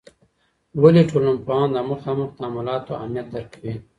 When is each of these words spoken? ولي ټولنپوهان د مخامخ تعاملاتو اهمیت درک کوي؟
ولي 0.81 1.03
ټولنپوهان 1.11 1.69
د 1.73 1.77
مخامخ 1.91 2.29
تعاملاتو 2.39 2.97
اهمیت 3.01 3.27
درک 3.33 3.47
کوي؟ 3.53 3.73